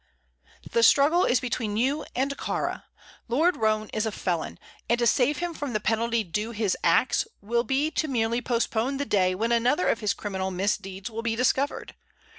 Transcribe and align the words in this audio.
"The 0.71 0.81
struggle 0.81 1.25
is 1.25 1.39
between 1.39 1.77
you 1.77 2.05
and 2.15 2.35
Kāra. 2.35 2.85
Lord 3.27 3.55
Roane 3.57 3.87
is 3.93 4.07
a 4.07 4.11
felon, 4.11 4.57
and 4.89 4.97
to 4.97 5.05
save 5.05 5.37
him 5.37 5.53
from 5.53 5.73
the 5.73 5.79
penalty 5.79 6.23
due 6.23 6.49
his 6.49 6.75
acts 6.83 7.27
will 7.39 7.63
be 7.63 7.91
to 7.91 8.07
merely 8.07 8.41
postpone 8.41 8.97
the 8.97 9.05
day 9.05 9.35
when 9.35 9.51
another 9.51 9.87
of 9.87 9.99
his 9.99 10.15
criminal 10.15 10.49
misdeeds 10.49 11.11
will 11.11 11.21
be 11.21 11.35
discovered. 11.35 11.93